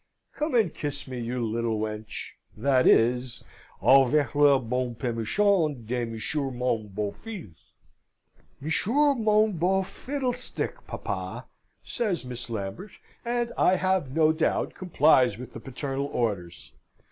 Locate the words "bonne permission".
4.57-5.85